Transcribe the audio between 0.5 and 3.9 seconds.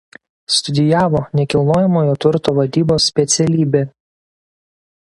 Studijavo nekilnojamojo turto vadybos specialybę.